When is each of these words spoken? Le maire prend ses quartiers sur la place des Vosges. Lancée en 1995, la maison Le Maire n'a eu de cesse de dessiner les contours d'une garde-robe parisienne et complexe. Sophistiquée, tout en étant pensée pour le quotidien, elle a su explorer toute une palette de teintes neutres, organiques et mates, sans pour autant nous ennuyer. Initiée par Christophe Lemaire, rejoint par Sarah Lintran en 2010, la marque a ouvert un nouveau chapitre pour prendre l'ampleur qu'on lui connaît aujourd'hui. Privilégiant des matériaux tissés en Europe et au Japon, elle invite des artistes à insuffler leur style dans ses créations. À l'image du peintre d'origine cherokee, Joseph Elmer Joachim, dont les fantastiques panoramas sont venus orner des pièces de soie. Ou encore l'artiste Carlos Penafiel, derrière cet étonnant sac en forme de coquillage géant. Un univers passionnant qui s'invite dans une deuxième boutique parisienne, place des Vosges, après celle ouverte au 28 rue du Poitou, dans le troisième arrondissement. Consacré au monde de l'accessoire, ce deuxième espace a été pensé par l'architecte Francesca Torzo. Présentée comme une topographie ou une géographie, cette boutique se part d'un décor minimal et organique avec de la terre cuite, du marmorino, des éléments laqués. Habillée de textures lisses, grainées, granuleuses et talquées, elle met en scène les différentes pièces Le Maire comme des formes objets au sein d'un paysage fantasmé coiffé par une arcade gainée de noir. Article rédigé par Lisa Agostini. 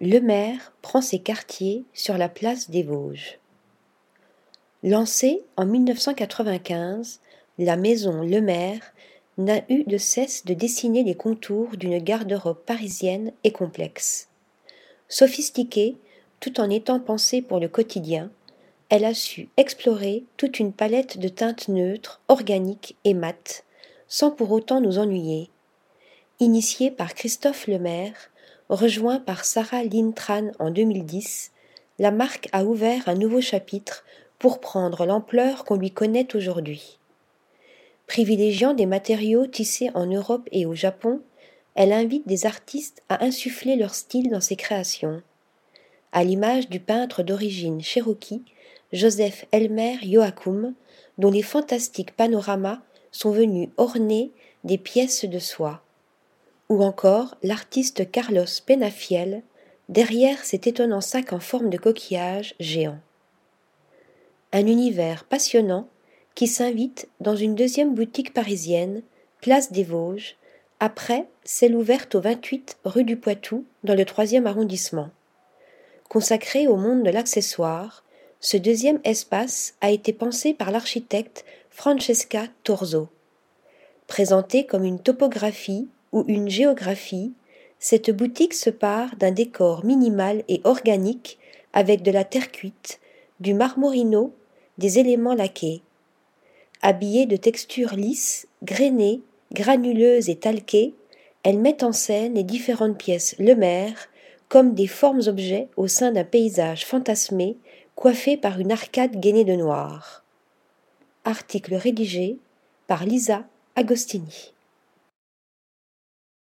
Le 0.00 0.18
maire 0.18 0.72
prend 0.82 1.00
ses 1.00 1.20
quartiers 1.20 1.84
sur 1.92 2.18
la 2.18 2.28
place 2.28 2.68
des 2.68 2.82
Vosges. 2.82 3.38
Lancée 4.82 5.42
en 5.56 5.66
1995, 5.66 7.20
la 7.58 7.76
maison 7.76 8.22
Le 8.22 8.40
Maire 8.40 8.92
n'a 9.38 9.60
eu 9.68 9.84
de 9.84 9.96
cesse 9.96 10.44
de 10.44 10.52
dessiner 10.52 11.04
les 11.04 11.14
contours 11.14 11.76
d'une 11.76 11.98
garde-robe 11.98 12.64
parisienne 12.66 13.32
et 13.44 13.52
complexe. 13.52 14.28
Sophistiquée, 15.08 15.96
tout 16.40 16.60
en 16.60 16.70
étant 16.70 16.98
pensée 16.98 17.40
pour 17.40 17.60
le 17.60 17.68
quotidien, 17.68 18.30
elle 18.88 19.04
a 19.04 19.14
su 19.14 19.48
explorer 19.56 20.24
toute 20.36 20.58
une 20.58 20.72
palette 20.72 21.18
de 21.18 21.28
teintes 21.28 21.68
neutres, 21.68 22.20
organiques 22.26 22.96
et 23.04 23.14
mates, 23.14 23.64
sans 24.08 24.32
pour 24.32 24.50
autant 24.50 24.80
nous 24.80 24.98
ennuyer. 24.98 25.50
Initiée 26.40 26.90
par 26.90 27.14
Christophe 27.14 27.68
Lemaire, 27.68 28.30
rejoint 28.68 29.20
par 29.20 29.44
Sarah 29.44 29.84
Lintran 29.84 30.50
en 30.58 30.70
2010, 30.70 31.52
la 31.98 32.10
marque 32.10 32.48
a 32.52 32.64
ouvert 32.64 33.08
un 33.08 33.14
nouveau 33.14 33.40
chapitre 33.40 34.04
pour 34.38 34.60
prendre 34.60 35.06
l'ampleur 35.06 35.64
qu'on 35.64 35.76
lui 35.76 35.90
connaît 35.90 36.34
aujourd'hui. 36.34 36.98
Privilégiant 38.06 38.74
des 38.74 38.86
matériaux 38.86 39.46
tissés 39.46 39.90
en 39.94 40.06
Europe 40.06 40.48
et 40.52 40.66
au 40.66 40.74
Japon, 40.74 41.20
elle 41.74 41.92
invite 41.92 42.26
des 42.26 42.46
artistes 42.46 43.02
à 43.08 43.24
insuffler 43.24 43.76
leur 43.76 43.94
style 43.94 44.30
dans 44.30 44.40
ses 44.40 44.56
créations. 44.56 45.22
À 46.12 46.24
l'image 46.24 46.68
du 46.68 46.80
peintre 46.80 47.22
d'origine 47.22 47.80
cherokee, 47.80 48.42
Joseph 48.92 49.46
Elmer 49.50 49.98
Joachim, 50.02 50.74
dont 51.18 51.30
les 51.30 51.42
fantastiques 51.42 52.14
panoramas 52.14 52.80
sont 53.10 53.30
venus 53.30 53.68
orner 53.76 54.32
des 54.64 54.78
pièces 54.78 55.24
de 55.24 55.38
soie. 55.38 55.83
Ou 56.68 56.82
encore 56.82 57.36
l'artiste 57.42 58.10
Carlos 58.10 58.44
Penafiel, 58.66 59.42
derrière 59.88 60.44
cet 60.44 60.66
étonnant 60.66 61.02
sac 61.02 61.32
en 61.32 61.40
forme 61.40 61.68
de 61.68 61.76
coquillage 61.76 62.54
géant. 62.58 62.98
Un 64.52 64.66
univers 64.66 65.24
passionnant 65.24 65.88
qui 66.34 66.46
s'invite 66.46 67.08
dans 67.20 67.36
une 67.36 67.54
deuxième 67.54 67.94
boutique 67.94 68.32
parisienne, 68.32 69.02
place 69.40 69.72
des 69.72 69.84
Vosges, 69.84 70.36
après 70.80 71.26
celle 71.44 71.76
ouverte 71.76 72.14
au 72.14 72.20
28 72.20 72.78
rue 72.84 73.04
du 73.04 73.16
Poitou, 73.16 73.64
dans 73.84 73.94
le 73.94 74.04
troisième 74.04 74.46
arrondissement. 74.46 75.10
Consacré 76.08 76.66
au 76.66 76.76
monde 76.76 77.02
de 77.02 77.10
l'accessoire, 77.10 78.04
ce 78.40 78.56
deuxième 78.56 79.00
espace 79.04 79.74
a 79.80 79.90
été 79.90 80.12
pensé 80.12 80.54
par 80.54 80.70
l'architecte 80.70 81.44
Francesca 81.70 82.46
Torzo. 82.62 83.08
Présentée 84.06 84.66
comme 84.66 84.84
une 84.84 85.00
topographie 85.00 85.88
ou 86.14 86.24
une 86.28 86.48
géographie, 86.48 87.32
cette 87.80 88.10
boutique 88.10 88.54
se 88.54 88.70
part 88.70 89.16
d'un 89.16 89.32
décor 89.32 89.84
minimal 89.84 90.44
et 90.48 90.60
organique 90.62 91.38
avec 91.72 92.02
de 92.02 92.12
la 92.12 92.22
terre 92.24 92.52
cuite, 92.52 93.00
du 93.40 93.52
marmorino, 93.52 94.32
des 94.78 95.00
éléments 95.00 95.34
laqués. 95.34 95.82
Habillée 96.82 97.26
de 97.26 97.36
textures 97.36 97.94
lisses, 97.94 98.46
grainées, 98.62 99.22
granuleuses 99.52 100.30
et 100.30 100.36
talquées, 100.36 100.94
elle 101.42 101.58
met 101.58 101.82
en 101.82 101.92
scène 101.92 102.34
les 102.34 102.44
différentes 102.44 102.96
pièces 102.96 103.34
Le 103.40 103.54
Maire 103.54 104.08
comme 104.48 104.74
des 104.74 104.86
formes 104.86 105.22
objets 105.26 105.68
au 105.76 105.88
sein 105.88 106.12
d'un 106.12 106.24
paysage 106.24 106.86
fantasmé 106.86 107.56
coiffé 107.96 108.36
par 108.36 108.60
une 108.60 108.70
arcade 108.70 109.18
gainée 109.18 109.44
de 109.44 109.56
noir. 109.56 110.22
Article 111.24 111.74
rédigé 111.74 112.38
par 112.86 113.04
Lisa 113.04 113.44
Agostini. 113.74 114.53